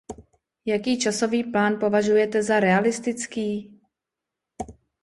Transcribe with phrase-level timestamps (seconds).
[0.65, 3.79] Jaký časový plán považujete za realistický?